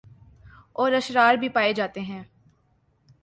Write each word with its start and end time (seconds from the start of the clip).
اور 0.73 0.91
اشرار 0.91 1.35
بھی 1.35 1.49
پائے 1.49 1.73
جاتے 1.73 2.01
ہیں 2.01 2.23